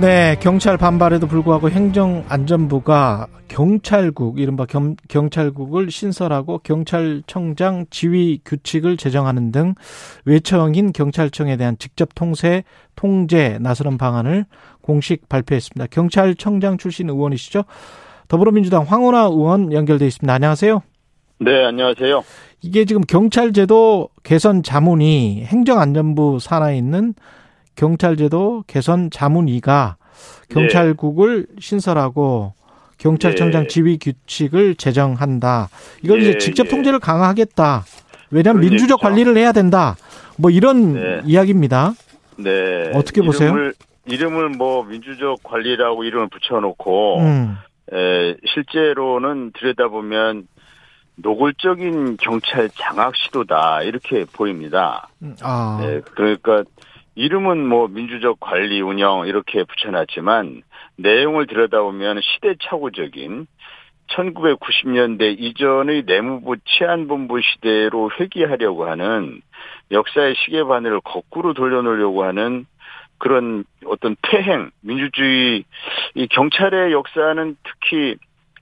네, 0.00 0.36
경찰 0.38 0.76
반발에도 0.76 1.26
불구하고 1.26 1.70
행정안전부가 1.70 3.26
경찰국, 3.48 4.38
이른바 4.38 4.64
겸, 4.64 4.94
경찰국을 5.08 5.90
신설하고 5.90 6.58
경찰청장 6.58 7.86
지휘 7.90 8.38
규칙을 8.44 8.96
제정하는 8.96 9.50
등 9.50 9.74
외청인 10.24 10.92
경찰청에 10.92 11.56
대한 11.56 11.76
직접 11.78 12.10
통세, 12.14 12.62
통제 12.94 13.58
나서는 13.60 13.98
방안을 13.98 14.44
공식 14.82 15.28
발표했습니다. 15.28 15.88
경찰청장 15.90 16.78
출신 16.78 17.10
의원이시죠? 17.10 17.64
더불어민주당 18.28 18.84
황운하 18.84 19.22
의원 19.22 19.72
연결돼 19.72 20.06
있습니다. 20.06 20.32
안녕하세요. 20.32 20.80
네, 21.40 21.64
안녕하세요. 21.64 22.22
이게 22.62 22.84
지금 22.84 23.02
경찰제도 23.02 24.10
개선 24.22 24.62
자문위 24.62 25.42
행정안전부 25.44 26.38
산하에 26.40 26.78
있는 26.78 27.14
경찰제도 27.78 28.64
개선 28.66 29.08
자문위가 29.08 29.96
경찰국을 30.50 31.46
네. 31.48 31.56
신설하고 31.60 32.52
경찰청장 32.98 33.62
네. 33.62 33.68
지휘 33.68 33.98
규칙을 33.98 34.74
제정한다. 34.74 35.68
이걸 36.02 36.18
네. 36.18 36.30
이제 36.30 36.38
직접 36.38 36.66
예. 36.66 36.70
통제를 36.70 36.98
강화하겠다. 36.98 37.84
왜냐하면 38.32 38.62
민주적 38.62 39.00
관리를 39.00 39.36
해야 39.36 39.52
된다. 39.52 39.96
뭐 40.36 40.50
이런 40.50 40.94
네. 40.94 41.20
이야기입니다. 41.24 41.92
네. 42.36 42.90
어떻게 42.94 43.22
보세요? 43.22 43.50
이름을, 43.50 43.74
이름을 44.06 44.48
뭐 44.50 44.82
민주적 44.82 45.44
관리라고 45.44 46.02
이름을 46.02 46.28
붙여놓고 46.30 47.20
음. 47.20 47.58
에, 47.92 48.36
실제로는 48.44 49.52
들여다보면 49.52 50.48
노골적인 51.14 52.16
경찰 52.16 52.70
장악 52.74 53.14
시도다 53.14 53.82
이렇게 53.82 54.24
보입니다. 54.24 55.08
음, 55.22 55.36
아. 55.42 55.78
네, 55.80 56.00
그러니까 56.14 56.64
이름은 57.18 57.66
뭐 57.66 57.88
민주적 57.88 58.38
관리 58.38 58.80
운영 58.80 59.26
이렇게 59.26 59.64
붙여놨지만 59.64 60.62
내용을 60.98 61.48
들여다보면 61.48 62.20
시대착오적인 62.22 63.48
1990년대 64.06 65.34
이전의 65.36 66.04
내무부 66.06 66.54
치안본부 66.64 67.40
시대로 67.42 68.12
회귀하려고 68.20 68.88
하는 68.88 69.42
역사의 69.90 70.36
시계바늘을 70.36 71.00
거꾸로 71.00 71.54
돌려놓으려고 71.54 72.22
하는 72.22 72.66
그런 73.18 73.64
어떤 73.84 74.14
퇴행, 74.22 74.70
민주주의, 74.80 75.64
이 76.14 76.28
경찰의 76.28 76.92
역사는 76.92 77.56
특히 77.64 78.14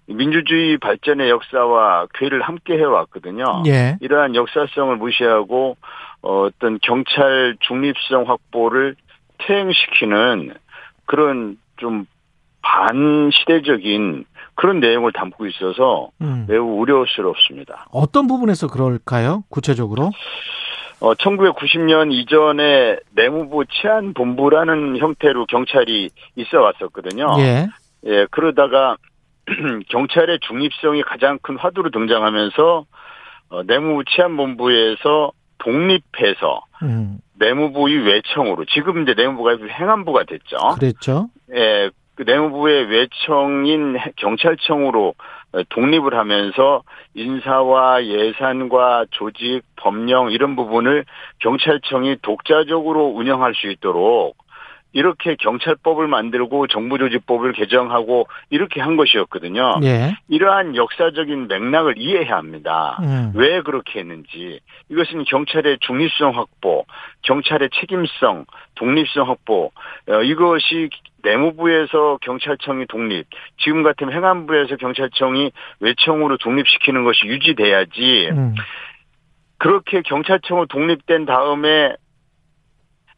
민주주의 0.06 0.78
발전의 0.78 1.28
역사와 1.30 2.06
괴를 2.14 2.42
함께 2.42 2.74
해왔거든요. 2.78 3.44
예. 3.66 3.96
이러한 4.00 4.34
역사성을 4.34 4.96
무시하고 4.96 5.76
어떤 6.22 6.78
경찰 6.80 7.56
중립성 7.60 8.28
확보를 8.28 8.96
퇴행시키는 9.38 10.54
그런 11.06 11.58
좀 11.76 12.06
반시대적인 12.62 14.24
그런 14.54 14.80
내용을 14.80 15.12
담고 15.12 15.46
있어서 15.46 16.10
음. 16.20 16.46
매우 16.48 16.64
우려스럽습니다. 16.80 17.86
어떤 17.92 18.26
부분에서 18.26 18.68
그럴까요? 18.68 19.44
구체적으로? 19.50 20.10
어, 21.00 21.14
1990년 21.14 22.10
이전에 22.10 22.96
내무부 23.14 23.64
치안본부라는 23.66 24.96
형태로 24.96 25.46
경찰이 25.46 26.10
있어 26.36 26.60
왔었거든요. 26.60 27.36
예. 27.38 27.66
예, 28.06 28.26
그러다가 28.30 28.96
경찰의 29.88 30.40
중립성이 30.40 31.02
가장 31.02 31.38
큰 31.42 31.56
화두로 31.56 31.90
등장하면서 31.90 32.86
어, 33.48 33.62
내무부 33.62 34.04
치안본부에서 34.04 35.32
독립해서 35.58 36.62
음. 36.82 37.18
내무부의 37.38 37.98
외청으로 38.06 38.64
지금 38.66 39.02
이제 39.02 39.14
내무부가 39.14 39.56
행안부가 39.56 40.24
됐죠. 40.24 40.56
그랬죠. 40.78 41.28
예, 41.54 41.90
그 42.14 42.22
내무부의 42.22 42.86
외청인 42.86 43.96
경찰청으로 44.16 45.14
독립을 45.68 46.14
하면서 46.14 46.82
인사와 47.14 48.04
예산과 48.04 49.06
조직, 49.10 49.62
법령 49.76 50.30
이런 50.30 50.56
부분을 50.56 51.04
경찰청이 51.40 52.16
독자적으로 52.22 53.06
운영할 53.06 53.54
수 53.54 53.68
있도록 53.70 54.36
이렇게 54.96 55.36
경찰법을 55.36 56.08
만들고 56.08 56.68
정부조직법을 56.68 57.52
개정하고 57.52 58.28
이렇게 58.48 58.80
한 58.80 58.96
것이었거든요. 58.96 59.80
예. 59.82 60.16
이러한 60.28 60.74
역사적인 60.74 61.48
맥락을 61.48 61.98
이해해야 61.98 62.38
합니다. 62.38 62.96
음. 63.02 63.30
왜 63.34 63.60
그렇게 63.60 64.00
했는지 64.00 64.58
이것은 64.88 65.24
경찰의 65.24 65.80
중립성 65.80 66.38
확보, 66.38 66.86
경찰의 67.20 67.68
책임성, 67.78 68.46
독립성 68.74 69.28
확보 69.28 69.70
어, 70.08 70.22
이것이 70.22 70.88
내무부에서 71.22 72.18
경찰청이 72.22 72.86
독립, 72.86 73.26
지금 73.58 73.82
같으면 73.82 74.14
행안부에서 74.14 74.76
경찰청이 74.76 75.52
외청으로 75.80 76.38
독립시키는 76.38 77.04
것이 77.04 77.26
유지돼야지. 77.26 78.30
음. 78.32 78.54
그렇게 79.58 80.00
경찰청으로 80.00 80.66
독립된 80.66 81.26
다음에 81.26 81.96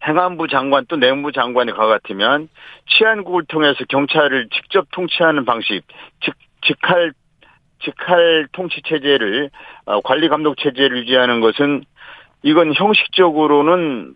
행안부 0.06 0.48
장관 0.48 0.86
또 0.86 0.97
내무부 0.97 1.32
장관이 1.32 1.72
가 1.72 1.86
같으면 1.86 2.48
치안국을 2.88 3.44
통해서 3.47 3.84
경찰을 3.88 4.48
직접 4.50 4.86
통치하는 4.92 5.44
방식, 5.44 5.82
즉 6.20 6.34
직할 6.62 7.12
직할 7.81 8.48
통치 8.53 8.82
체제를 8.82 9.50
어, 9.87 10.00
관리 10.00 10.28
감독 10.28 10.56
체제를 10.58 10.98
유지하는 10.98 11.41
것은 11.41 11.84
이건 12.42 12.75
형식적으로는 12.75 14.14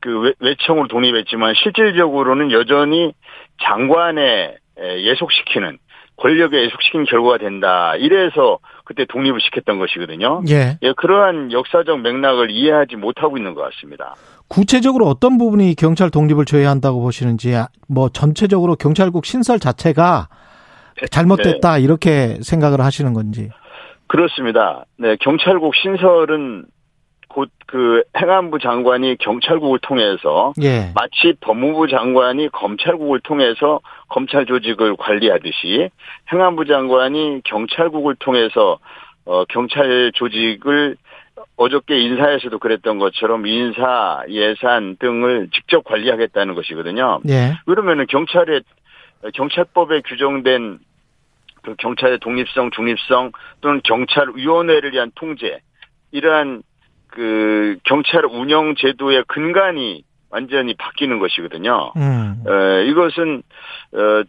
그 0.00 0.32
외청으로 0.40 0.88
독립했지만 0.88 1.54
실질적으로는 1.54 2.50
여전히 2.52 3.12
장관에 3.62 4.56
예속시키는 4.78 5.78
권력에 6.16 6.62
예속시킨 6.64 7.04
결과가 7.04 7.38
된다. 7.38 7.94
이래서 7.96 8.58
그때 8.84 9.04
독립을 9.08 9.40
시켰던 9.40 9.78
것이거든요. 9.78 10.42
예. 10.48 10.78
예, 10.82 10.92
그러한 10.96 11.52
역사적 11.52 12.00
맥락을 12.00 12.50
이해하지 12.50 12.96
못하고 12.96 13.36
있는 13.36 13.54
것 13.54 13.62
같습니다. 13.62 14.14
구체적으로 14.48 15.06
어떤 15.06 15.38
부분이 15.38 15.74
경찰 15.76 16.10
독립을 16.10 16.44
조회한다고 16.44 17.00
보시는지, 17.00 17.54
아, 17.54 17.68
뭐 17.88 18.08
전체적으로 18.08 18.76
경찰국 18.76 19.24
신설 19.24 19.58
자체가 19.58 20.28
잘못됐다 21.10 21.76
네. 21.76 21.82
이렇게 21.82 22.38
생각을 22.42 22.80
하시는 22.80 23.12
건지. 23.12 23.50
그렇습니다. 24.08 24.84
네, 24.98 25.16
경찰국 25.20 25.74
신설은 25.74 26.66
곧 27.34 27.50
그 27.72 28.02
행안부 28.18 28.58
장관이 28.58 29.16
경찰국을 29.16 29.78
통해서 29.78 30.52
예. 30.60 30.92
마치 30.94 31.32
법무부 31.40 31.88
장관이 31.88 32.50
검찰국을 32.50 33.20
통해서 33.20 33.80
검찰 34.10 34.44
조직을 34.44 34.94
관리하듯이 34.96 35.88
행안부 36.30 36.66
장관이 36.66 37.40
경찰국을 37.44 38.16
통해서 38.16 38.78
어 39.24 39.46
경찰 39.46 40.12
조직을 40.14 40.96
어저께 41.56 41.98
인사에서도 41.98 42.58
그랬던 42.58 42.98
것처럼 42.98 43.46
인사, 43.46 44.22
예산 44.28 44.96
등을 44.98 45.48
직접 45.54 45.82
관리하겠다는 45.84 46.54
것이거든요. 46.54 47.20
예. 47.30 47.54
그러면은 47.64 48.06
경찰의 48.06 48.60
경찰법에 49.32 50.02
규정된 50.02 50.78
그 51.62 51.74
경찰의 51.78 52.18
독립성, 52.18 52.70
중립성 52.72 53.32
또는 53.62 53.80
경찰위원회를 53.82 54.92
위한 54.92 55.10
통제 55.14 55.60
이러한 56.10 56.62
그 57.12 57.76
경찰 57.84 58.24
운영 58.24 58.74
제도의 58.74 59.24
근간이 59.28 60.02
완전히 60.30 60.74
바뀌는 60.74 61.18
것이거든요. 61.18 61.92
음. 61.96 62.42
어, 62.46 62.80
이것은 62.80 63.42
어 63.92 64.22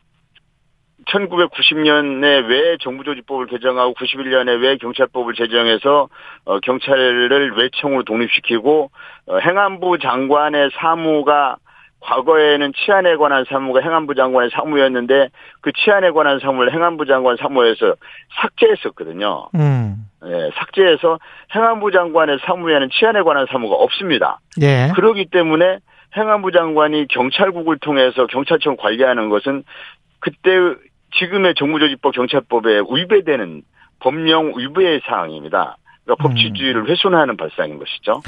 1990년에 1.05 2.47
왜 2.47 2.77
정부조직법을 2.81 3.47
개정하고 3.47 3.93
91년에 3.93 4.61
왜 4.61 4.77
경찰법을 4.77 5.33
제정해서 5.33 6.09
어, 6.45 6.59
경찰을 6.59 7.57
외청으로 7.57 8.03
독립시키고 8.03 8.91
어, 9.27 9.37
행안부 9.37 9.99
장관의 9.99 10.71
사무가 10.75 11.57
과거에는 12.03 12.73
치안에 12.75 13.15
관한 13.15 13.45
사무가 13.47 13.81
행안부 13.81 14.13
장관의 14.15 14.49
사무였는데 14.53 15.29
그 15.61 15.71
치안에 15.71 16.11
관한 16.11 16.39
사무를 16.39 16.73
행안부 16.73 17.05
장관 17.05 17.37
사무에서 17.37 17.95
삭제했었거든요. 18.41 19.47
음. 19.55 20.05
예, 20.25 20.49
삭제해서 20.55 21.19
행안부 21.55 21.91
장관의 21.91 22.39
사무에는 22.45 22.89
치안에 22.91 23.21
관한 23.21 23.45
사무가 23.49 23.75
없습니다. 23.75 24.39
예. 24.61 24.91
그러기 24.95 25.25
때문에 25.25 25.79
행안부 26.15 26.51
장관이 26.51 27.07
경찰국을 27.07 27.79
통해서 27.79 28.27
경찰청 28.27 28.75
관리하는 28.75 29.29
것은 29.29 29.63
그때 30.19 30.51
지금의 31.15 31.55
정부조직법 31.55 32.13
경찰법에 32.13 32.81
위배되는 32.91 33.61
법령 33.99 34.53
위배의 34.57 35.01
사항입니다. 35.05 35.77
그러니까 36.05 36.27
법치주의를 36.27 36.89
훼손하는 36.89 37.37
발상인 37.37 37.79
것이죠. 37.79 38.21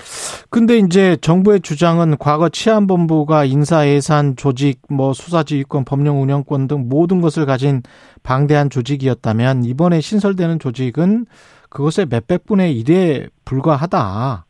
근데 0.50 0.78
이제 0.78 1.18
정부의 1.18 1.60
주장은 1.62 2.18
과거 2.18 2.50
치안본부가 2.50 3.46
인사 3.46 3.88
예산 3.88 4.36
조직 4.36 4.82
뭐 4.90 5.14
수사지휘권 5.14 5.86
법령 5.86 6.22
운영권 6.22 6.68
등 6.68 6.88
모든 6.88 7.22
것을 7.22 7.46
가진 7.46 7.82
방대한 8.24 8.70
조직이었다면 8.70 9.66
이번에 9.66 10.00
신설되는 10.00 10.60
조직은 10.60 11.26
그것의 11.70 12.08
몇백 12.10 12.46
분의 12.46 12.78
일에 12.78 13.28
불과하다. 13.44 14.45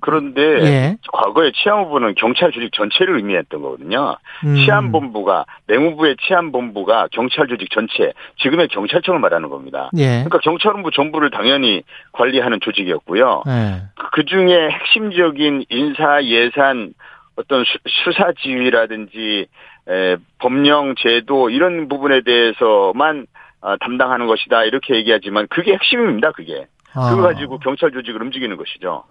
그런데 0.00 0.42
예. 0.42 0.96
과거에 1.12 1.52
치안본부는 1.52 2.14
경찰 2.16 2.50
조직 2.52 2.72
전체를 2.72 3.16
의미했던 3.16 3.60
거거든요. 3.62 4.16
음. 4.44 4.56
치안본부가 4.56 5.44
내무부의 5.66 6.16
치안본부가 6.26 7.08
경찰 7.12 7.46
조직 7.48 7.70
전체 7.70 8.12
지금의 8.38 8.68
경찰청을 8.68 9.20
말하는 9.20 9.48
겁니다. 9.48 9.90
예. 9.96 10.24
그러니까 10.24 10.38
경찰본부 10.38 10.90
전부를 10.92 11.30
당연히 11.30 11.82
관리하는 12.12 12.60
조직이었고요. 12.60 13.42
예. 13.46 13.82
그 14.12 14.24
중에 14.24 14.70
핵심적인 14.70 15.64
인사 15.68 16.22
예산 16.24 16.94
어떤 17.36 17.64
수, 17.64 17.78
수사 17.86 18.32
지휘라든지 18.32 19.46
에, 19.88 20.16
법령 20.38 20.94
제도 20.98 21.50
이런 21.50 21.88
부분에 21.88 22.22
대해서만 22.22 23.26
아, 23.60 23.76
담당하는 23.78 24.26
것이다 24.26 24.64
이렇게 24.64 24.94
얘기하지만 24.94 25.46
그게 25.48 25.72
핵심입니다. 25.72 26.32
그게 26.32 26.66
아. 26.94 27.10
그거 27.10 27.22
가지고 27.22 27.58
경찰 27.58 27.90
조직을 27.90 28.22
움직이는 28.22 28.56
것이죠. 28.56 29.04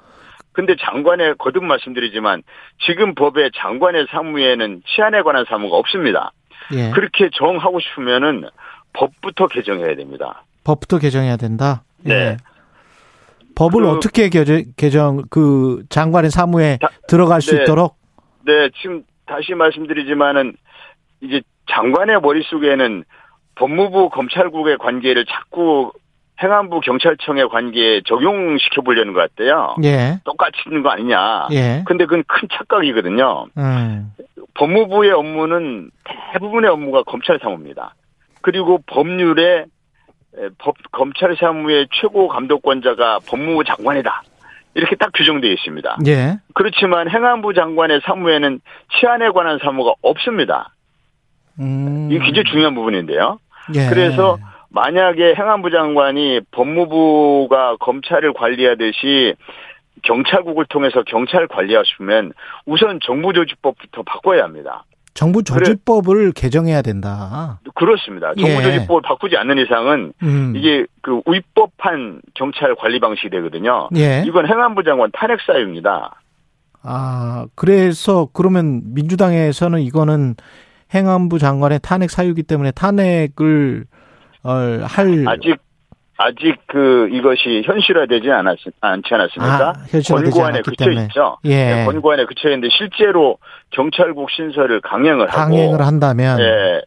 근데 0.55 0.75
장관의 0.79 1.35
거듭 1.37 1.65
말씀드리지만 1.65 2.41
지금 2.85 3.13
법에 3.13 3.49
장관의 3.57 4.07
사무에는 4.09 4.83
치안에 4.87 5.21
관한 5.21 5.43
사무가 5.49 5.75
없습니다. 5.77 6.31
예. 6.73 6.91
그렇게 6.91 7.29
정하고 7.33 7.79
싶으면은 7.81 8.45
법부터 8.93 9.47
개정해야 9.47 9.95
됩니다. 9.97 10.45
법부터 10.63 10.99
개정해야 10.99 11.35
된다. 11.35 11.83
예. 12.05 12.09
네. 12.09 12.37
법을 13.55 13.81
그- 13.83 13.89
어떻게 13.89 14.29
개정, 14.29 14.63
개정 14.77 15.23
그 15.29 15.83
장관의 15.89 16.31
사무에 16.31 16.77
자, 16.81 16.87
들어갈 17.07 17.41
수 17.41 17.55
네. 17.55 17.63
있도록 17.63 17.97
네, 18.45 18.69
지금 18.81 19.03
다시 19.25 19.53
말씀드리지만은 19.53 20.55
이제 21.21 21.41
장관의 21.69 22.21
머릿속에는 22.21 23.03
법무부 23.55 24.09
검찰국의 24.09 24.77
관계를 24.77 25.25
자꾸 25.25 25.91
행안부 26.41 26.81
경찰청의 26.81 27.47
관계에 27.49 28.01
적용시켜 28.05 28.81
보려는 28.81 29.13
것 29.13 29.19
같아요. 29.19 29.75
예. 29.83 30.19
똑같이 30.25 30.57
있는 30.67 30.83
거 30.83 30.89
아니냐. 30.89 31.47
예. 31.51 31.83
근데 31.85 32.05
그건 32.05 32.23
큰 32.27 32.47
착각이거든요. 32.51 33.47
음. 33.57 34.11
법무부의 34.55 35.11
업무는 35.11 35.89
대부분의 36.33 36.69
업무가 36.69 37.03
검찰 37.03 37.39
사무입니다. 37.41 37.95
그리고 38.41 38.79
법률에 38.85 39.65
에, 40.37 40.49
법 40.57 40.75
검찰 40.91 41.35
사무의 41.37 41.87
최고 41.91 42.27
감독권자가 42.27 43.19
법무부 43.27 43.63
장관이다. 43.63 44.23
이렇게 44.73 44.95
딱 44.97 45.11
규정되어 45.13 45.51
있습니다. 45.51 45.97
예. 46.07 46.37
그렇지만 46.53 47.09
행안부 47.09 47.53
장관의 47.53 48.01
사무에는 48.03 48.59
치안에 48.99 49.29
관한 49.29 49.57
사무가 49.63 49.93
없습니다. 50.01 50.73
음. 51.59 52.09
이게 52.11 52.23
굉장히 52.23 52.51
중요한 52.51 52.75
부분인데요. 52.75 53.39
예. 53.73 53.87
그래서 53.89 54.37
만약에 54.75 55.35
행안부 55.35 55.71
장관이 55.71 56.41
법무부가 56.51 57.77
검찰을 57.79 58.33
관리하듯이 58.33 59.33
경찰국을 60.03 60.65
통해서 60.65 61.01
경찰 61.07 61.47
관리하시면 61.47 62.33
우선 62.65 62.99
정부조직법부터 63.01 64.03
바꿔야 64.03 64.43
합니다. 64.43 64.83
정부 65.13 65.45
조직법을 65.45 66.33
개정해야 66.33 66.81
된다. 66.81 67.61
그렇습니다. 67.73 68.33
예. 68.35 68.41
정부 68.41 68.63
조직법을 68.63 69.01
바꾸지 69.01 69.37
않는 69.37 69.59
이상은 69.59 70.11
음. 70.21 70.53
이게 70.57 70.85
그 71.01 71.21
위법한 71.25 72.19
경찰 72.33 72.75
관리 72.75 72.99
방식이 72.99 73.29
되거든요. 73.29 73.87
예. 73.95 74.23
이건 74.27 74.45
행안부 74.45 74.83
장관 74.83 75.09
탄핵 75.13 75.39
사유입니다. 75.47 76.21
아, 76.83 77.47
그래서 77.55 78.27
그러면 78.33 78.81
민주당에서는 78.93 79.79
이거는 79.79 80.35
행안부 80.93 81.39
장관의 81.39 81.79
탄핵 81.81 82.11
사유기 82.11 82.43
때문에 82.43 82.71
탄핵을 82.71 83.85
어, 83.85 83.94
할 84.51 85.25
아직 85.27 85.57
아직 86.17 86.55
그 86.67 87.09
이것이 87.11 87.63
현실화되지 87.65 88.31
않았 88.31 88.57
않지 88.79 89.13
않았습니까? 89.13 89.69
아, 89.69 89.73
현실화되지 89.89 90.31
권고안에 90.31 90.53
않았기 90.55 90.69
그쳐 90.69 90.85
때문에. 90.85 91.01
있죠. 91.03 91.37
예. 91.45 91.55
네, 91.55 91.85
권고안에 91.85 92.25
그쳐 92.25 92.49
있는데 92.49 92.69
실제로 92.71 93.37
경찰국 93.71 94.29
신설을 94.31 94.81
강행을 94.81 95.27
하고 95.27 95.37
강행을 95.37 95.81
한다면 95.81 96.39
예. 96.39 96.81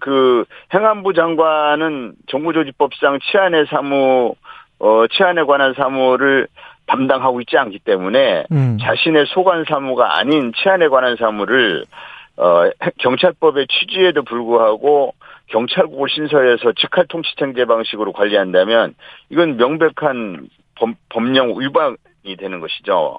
그 0.00 0.44
행안부 0.74 1.12
장관은 1.12 2.14
정부조직법상 2.28 3.18
치안의 3.30 3.66
사무 3.70 4.34
어 4.80 5.04
치안에 5.06 5.44
관한 5.44 5.74
사무를 5.76 6.48
담당하고 6.86 7.40
있지 7.42 7.56
않기 7.56 7.80
때문에 7.80 8.44
음. 8.50 8.78
자신의 8.80 9.26
소관 9.28 9.64
사무가 9.68 10.18
아닌 10.18 10.52
치안에 10.56 10.88
관한 10.88 11.16
사무를 11.16 11.84
어 12.36 12.70
경찰법의 12.98 13.66
취지에도 13.68 14.24
불구하고 14.24 15.14
경찰국을 15.52 16.08
신설해서 16.10 16.72
직할 16.80 17.06
통치체제 17.08 17.66
방식으로 17.66 18.12
관리한다면 18.12 18.94
이건 19.28 19.56
명백한 19.56 20.48
법, 20.76 20.90
법령 21.10 21.60
위반이 21.60 22.36
되는 22.38 22.60
것이죠. 22.60 23.18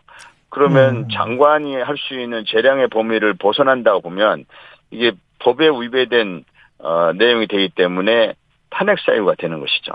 그러면 0.50 0.96
음. 0.96 1.08
장관이 1.10 1.76
할 1.76 1.96
수 1.98 2.20
있는 2.20 2.44
재량의 2.46 2.90
범위를 2.90 3.36
벗어난다고 3.36 4.02
보면 4.02 4.46
이게 4.92 5.14
법에 5.40 5.70
위배된 5.70 6.44
어, 6.80 7.12
내용이 7.14 7.48
되기 7.48 7.70
때문에 7.70 8.34
탄핵 8.70 9.00
사유가 9.00 9.36
되는 9.38 9.60
것이죠. 9.60 9.94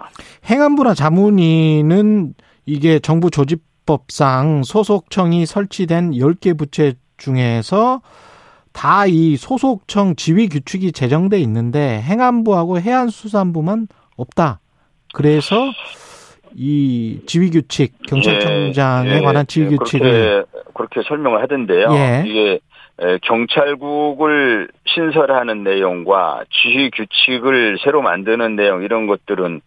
행안부나 0.48 0.94
자문위는 0.94 2.34
이게 2.66 2.98
정부 2.98 3.30
조직법상 3.30 4.62
소속청이 4.64 5.46
설치된 5.46 6.12
10개 6.12 6.56
부처 6.56 6.92
중에서 7.16 8.00
다 8.72 9.06
이 9.06 9.36
소속청 9.36 10.16
지휘 10.16 10.48
규칙이 10.48 10.92
제정돼 10.92 11.38
있는데 11.40 12.00
행안부하고 12.02 12.80
해안수산부만 12.80 13.88
없다. 14.16 14.60
그래서 15.14 15.70
이 16.54 17.20
지휘 17.26 17.50
규칙 17.50 17.94
경찰청장에 18.06 19.10
예, 19.10 19.16
예, 19.16 19.20
관한 19.20 19.46
지휘 19.46 19.72
예, 19.72 19.76
규칙을 19.76 20.46
그렇게, 20.52 20.70
그렇게 20.74 21.02
설명을 21.08 21.42
하던데요. 21.42 21.88
예. 21.92 22.24
이게 22.26 22.60
에, 23.00 23.18
경찰국을 23.22 24.68
신설하는 24.86 25.62
내용과 25.62 26.44
지휘 26.50 26.90
규칙을 26.90 27.78
새로 27.84 28.02
만드는 28.02 28.56
내용 28.56 28.82
이런 28.82 29.06
것들은 29.06 29.60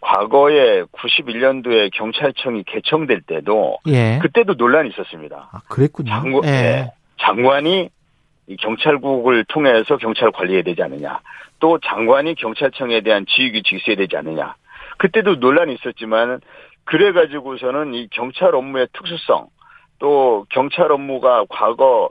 과거에 0.00 0.84
91년도에 0.84 1.90
경찰청이 1.92 2.64
개청될 2.66 3.22
때도 3.22 3.78
예. 3.88 4.18
그때도 4.22 4.54
논란이 4.54 4.90
있었습니다. 4.90 5.50
아, 5.52 5.58
그랬군요. 5.68 6.10
장관, 6.10 6.44
예. 6.44 6.48
예. 6.48 6.92
장관이 7.20 7.90
이 8.50 8.56
경찰국을 8.56 9.44
통해서 9.44 9.96
경찰 9.96 10.32
관리해야 10.32 10.62
되지 10.62 10.82
않느냐. 10.82 11.20
또 11.60 11.78
장관이 11.78 12.34
경찰청에 12.34 13.00
대한 13.00 13.24
지휘 13.26 13.52
규칙이 13.52 13.76
있어야 13.76 13.96
되지 13.96 14.16
않느냐. 14.16 14.56
그때도 14.98 15.36
논란이 15.36 15.74
있었지만 15.74 16.40
그래가지고서는 16.84 17.94
이 17.94 18.08
경찰 18.10 18.56
업무의 18.56 18.88
특수성 18.92 19.46
또 20.00 20.46
경찰 20.50 20.90
업무가 20.90 21.44
과거 21.48 22.10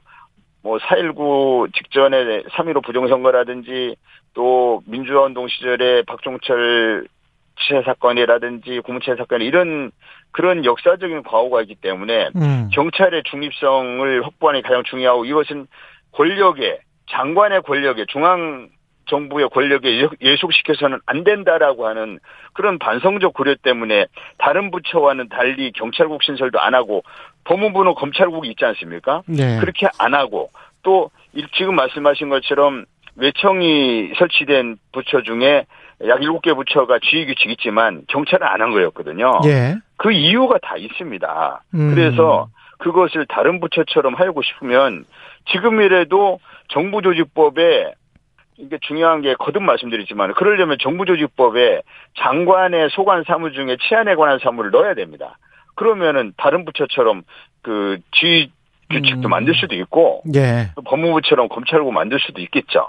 뭐 0.63 0.77
4.19 0.77 1.73
직전에 1.73 2.43
3.15 2.43 2.85
부정선거라든지 2.85 3.97
또 4.33 4.81
민주화운동 4.85 5.49
시절에 5.49 6.03
박종철 6.03 7.05
치해 7.59 7.83
사건이라든지 7.83 8.79
고무치해 8.85 9.17
사건 9.17 9.41
이런 9.41 9.91
그런 10.31 10.63
역사적인 10.63 11.23
과오가 11.23 11.61
있기 11.63 11.75
때문에 11.75 12.29
음. 12.37 12.69
경찰의 12.71 13.23
중립성을 13.23 14.23
확보하는 14.23 14.61
게 14.61 14.67
가장 14.67 14.83
중요하고 14.83 15.25
이것은 15.25 15.67
권력에 16.23 16.79
장관의 17.09 17.61
권력에 17.61 18.03
중앙 18.09 18.67
정부의 19.05 19.49
권력에 19.49 20.05
예속시켜서는 20.21 20.99
안 21.05 21.23
된다라고 21.23 21.87
하는 21.87 22.19
그런 22.53 22.77
반성적 22.77 23.33
고려 23.33 23.55
때문에 23.55 24.05
다른 24.37 24.69
부처와는 24.69 25.29
달리 25.29 25.71
경찰국 25.71 26.21
신설도 26.21 26.59
안 26.59 26.75
하고 26.75 27.03
법무부는 27.45 27.95
검찰국이 27.95 28.49
있지 28.49 28.65
않습니까? 28.65 29.23
네. 29.27 29.57
그렇게 29.61 29.87
안 29.97 30.13
하고 30.13 30.51
또 30.83 31.09
이- 31.33 31.45
지금 31.55 31.75
말씀하신 31.75 32.27
것처럼 32.29 32.83
외청이 33.15 34.11
설치된 34.19 34.77
부처 34.91 35.21
중에 35.23 35.65
약 36.07 36.19
7개 36.19 36.53
부처가 36.55 36.99
지휘규칙 36.99 37.49
있지만 37.51 38.03
경찰은 38.09 38.45
안 38.45 38.61
한 38.61 38.71
거였거든요. 38.71 39.39
예. 39.45 39.75
그 39.97 40.11
이유가 40.11 40.57
다 40.59 40.75
있습니다. 40.77 41.63
음. 41.73 41.95
그래서 41.95 42.47
그것을 42.77 43.25
다른 43.25 43.59
부처처럼 43.59 44.13
하고 44.13 44.41
싶으면 44.43 45.05
지금이라도 45.45 46.39
정부조직법에 46.69 47.93
이게 48.57 48.77
중요한 48.81 49.21
게 49.21 49.35
거듭 49.35 49.63
말씀드리지만 49.63 50.33
그러려면 50.33 50.77
정부조직법에 50.81 51.81
장관의 52.17 52.89
소관 52.91 53.23
사무 53.25 53.51
중에 53.51 53.77
치안에 53.87 54.15
관한 54.15 54.39
사무를 54.43 54.71
넣어야 54.71 54.93
됩니다. 54.93 55.37
그러면은 55.75 56.33
다른 56.37 56.65
부처처럼 56.65 57.23
그 57.61 57.99
지휘 58.11 58.51
규칙도 58.91 59.27
음. 59.27 59.29
만들 59.29 59.53
수도 59.55 59.75
있고 59.75 60.23
예. 60.35 60.71
또 60.75 60.81
법무부처럼 60.81 61.47
검찰국 61.47 61.93
만들 61.93 62.19
수도 62.19 62.41
있겠죠. 62.41 62.87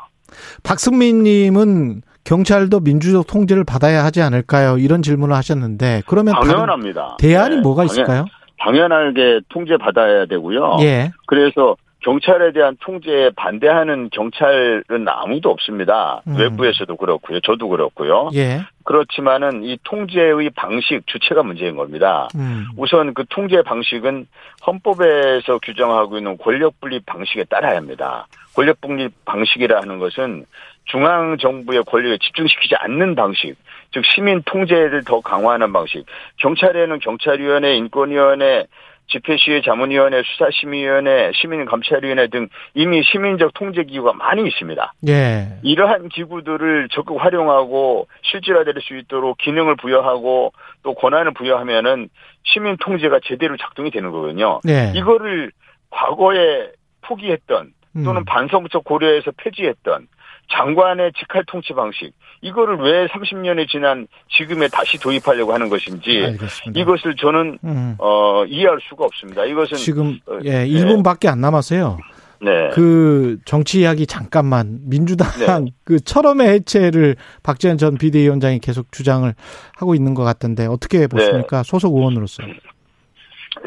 박승민님은 0.64 2.02
경찰도 2.24 2.80
민주적 2.80 3.26
통제를 3.26 3.64
받아야 3.64 4.04
하지 4.04 4.22
않을까요? 4.22 4.78
이런 4.78 5.02
질문을 5.02 5.34
하셨는데 5.36 6.02
그러면 6.06 6.34
당연합니다. 6.34 7.16
대안이 7.18 7.56
네. 7.56 7.60
뭐가 7.60 7.84
있을까요? 7.84 8.24
당연, 8.58 8.88
당연하게 8.88 9.40
통제 9.48 9.76
받아야 9.76 10.26
되고요. 10.26 10.78
예. 10.80 11.10
그래서 11.26 11.76
경찰에 12.00 12.52
대한 12.52 12.76
통제에 12.80 13.30
반대하는 13.36 14.08
경찰은 14.10 15.06
아무도 15.06 15.50
없습니다. 15.50 16.22
음. 16.26 16.36
외부에서도 16.36 16.96
그렇고요. 16.96 17.40
저도 17.40 17.68
그렇고요. 17.68 18.30
예. 18.34 18.60
그렇지만은 18.84 19.62
이 19.62 19.78
통제의 19.84 20.50
방식 20.56 21.06
주체가 21.06 21.42
문제인 21.42 21.76
겁니다. 21.76 22.28
음. 22.34 22.66
우선 22.76 23.12
그 23.14 23.24
통제 23.28 23.62
방식은 23.62 24.26
헌법에서 24.66 25.58
규정하고 25.58 26.16
있는 26.16 26.38
권력 26.38 26.80
분립 26.80 27.04
방식에 27.04 27.44
따라야 27.44 27.76
합니다. 27.76 28.26
권력 28.54 28.80
분립 28.80 29.12
방식이라 29.24 29.80
하는 29.82 29.98
것은 29.98 30.46
중앙 30.86 31.36
정부의 31.38 31.84
권력을 31.84 32.18
집중시키지 32.18 32.74
않는 32.76 33.14
방식, 33.14 33.54
즉 33.92 34.04
시민 34.04 34.42
통제를 34.42 35.04
더 35.04 35.20
강화하는 35.20 35.72
방식. 35.72 36.04
경찰에는 36.38 36.98
경찰위원회, 36.98 37.76
인권위원회, 37.76 38.66
집회시위 39.10 39.62
자문위원회, 39.62 40.22
수사심의위원회, 40.24 41.32
시민감찰위원회 41.34 42.28
등 42.28 42.48
이미 42.74 43.02
시민적 43.02 43.52
통제기구가 43.54 44.12
많이 44.14 44.46
있습니다. 44.46 44.92
예. 45.08 45.58
이러한 45.62 46.08
기구들을 46.08 46.88
적극 46.92 47.22
활용하고 47.22 48.06
실질화될 48.22 48.74
수 48.82 48.96
있도록 48.96 49.38
기능을 49.38 49.76
부여하고 49.76 50.52
또 50.82 50.94
권한을 50.94 51.34
부여하면은 51.34 52.08
시민 52.44 52.76
통제가 52.78 53.20
제대로 53.24 53.56
작동이 53.56 53.90
되는 53.90 54.10
거거든요. 54.10 54.60
예. 54.68 54.92
이거를 54.94 55.52
과거에 55.90 56.70
포기했던 57.02 57.72
또는 58.04 58.22
음. 58.22 58.24
반성적 58.24 58.84
고려해서 58.84 59.32
폐지했던 59.36 60.06
장관의 60.50 61.12
직할 61.18 61.44
통치 61.46 61.72
방식 61.72 62.12
이거를 62.42 62.78
왜 62.78 63.06
30년이 63.06 63.68
지난 63.68 64.06
지금에 64.36 64.68
다시 64.68 64.98
도입하려고 64.98 65.52
하는 65.52 65.68
것인지 65.68 66.22
알겠습니다. 66.24 66.80
이것을 66.80 67.16
저는 67.16 67.58
음. 67.64 67.94
어, 67.98 68.44
이해할 68.46 68.78
수가 68.88 69.04
없습니다. 69.04 69.44
이것은 69.44 69.76
지금 69.76 70.18
어, 70.26 70.38
예, 70.44 70.66
1분밖에 70.66 71.28
안 71.28 71.40
남았어요. 71.40 71.98
네. 72.42 72.70
그 72.72 73.38
정치 73.44 73.80
이야기 73.80 74.06
잠깐만 74.06 74.80
민주당 74.84 75.28
네. 75.38 75.72
그 75.84 76.00
철험의 76.00 76.48
해체를 76.48 77.16
박지원 77.42 77.76
전 77.76 77.98
비대위원장이 77.98 78.60
계속 78.60 78.90
주장을 78.92 79.32
하고 79.76 79.94
있는 79.94 80.14
것 80.14 80.24
같던데 80.24 80.66
어떻게 80.66 81.06
보십니까? 81.06 81.58
네. 81.58 81.62
소속 81.64 81.94
의원으로서. 81.94 82.42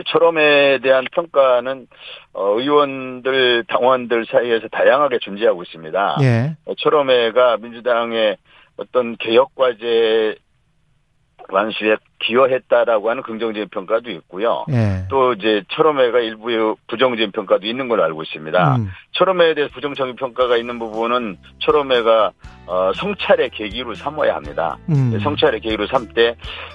철험에 0.07 0.79
대한 0.79 1.05
평가는 1.11 1.87
어, 2.33 2.59
의원들 2.59 3.65
당원들 3.67 4.25
사이에서 4.25 4.67
다양하게 4.69 5.19
존재하고 5.19 5.63
있습니다. 5.63 6.17
예. 6.21 6.55
철험회가 6.77 7.57
민주당의 7.57 8.37
어떤 8.77 9.15
개혁 9.17 9.53
과제 9.55 10.35
완수에 11.49 11.97
기여했다라고 12.19 13.09
하는 13.09 13.21
긍정적인 13.23 13.69
평가도 13.69 14.09
있고요. 14.11 14.65
예. 14.69 15.05
또 15.09 15.33
이제 15.33 15.63
철험회가 15.69 16.19
일부의 16.19 16.75
부정적인 16.87 17.31
평가도 17.31 17.65
있는 17.65 17.87
걸로 17.89 18.03
알고 18.03 18.23
있습니다. 18.23 18.75
음. 18.77 18.89
철험회에 19.11 19.53
대해서 19.53 19.73
부정적인 19.73 20.15
평가가 20.15 20.57
있는 20.57 20.79
부분은 20.79 21.37
철험회가 21.59 22.31
어, 22.65 22.91
성찰의 22.95 23.49
계기로 23.49 23.93
삼아야 23.95 24.35
합니다. 24.35 24.77
음. 24.89 25.19
성찰의 25.21 25.59
계기로 25.59 25.87
삼때 25.87 26.29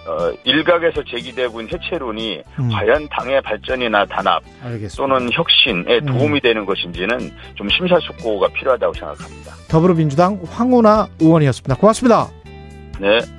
어, 0.07 0.33
일각에서 0.45 1.03
제기되고 1.05 1.61
있는 1.61 1.73
해체론이 1.73 2.43
음. 2.61 2.69
과연 2.71 3.09
당의 3.09 3.41
발전이나 3.41 4.05
단합 4.05 4.43
알겠습니다. 4.63 4.97
또는 4.97 5.31
혁신에 5.33 5.99
음. 6.01 6.07
도움이 6.07 6.41
되는 6.41 6.67
것인지는 6.67 7.19
좀 7.55 7.69
심사숙고가 7.71 8.49
필요하다고 8.49 8.93
생각합니다. 8.93 9.55
더불어민주당 9.71 10.41
황운하 10.51 11.09
의원이었습니다. 11.21 11.77
고맙습니다. 11.77 12.29
네. 13.01 13.38